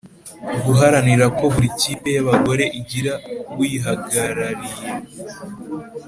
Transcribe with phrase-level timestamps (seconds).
[0.65, 3.13] Guharanira ko buri kipe y abagore igira
[3.61, 4.85] uyihagarariye